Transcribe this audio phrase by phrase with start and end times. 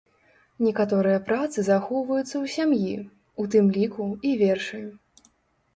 [0.67, 2.95] Некаторыя працы захоўваюцца ў сям'і,
[3.45, 4.81] у тым ліку і вершы.